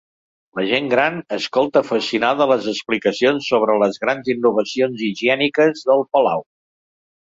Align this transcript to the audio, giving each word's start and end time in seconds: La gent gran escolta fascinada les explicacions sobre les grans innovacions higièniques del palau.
La 0.59 0.63
gent 0.69 0.87
gran 0.93 1.19
escolta 1.37 1.83
fascinada 1.91 2.49
les 2.53 2.71
explicacions 2.73 3.53
sobre 3.55 3.79
les 3.87 4.03
grans 4.09 4.35
innovacions 4.37 5.09
higièniques 5.13 5.91
del 5.93 6.07
palau. 6.15 6.49